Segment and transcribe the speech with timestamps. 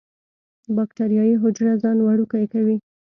[0.75, 2.75] باکټریايي حجره ځان وړوکی کوي.